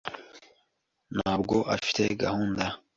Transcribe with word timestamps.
ntabwo 1.15 1.55
afite 1.75 2.01
gahunda. 2.21 2.63